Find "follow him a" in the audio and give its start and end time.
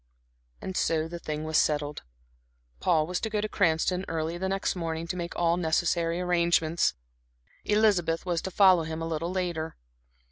8.49-9.07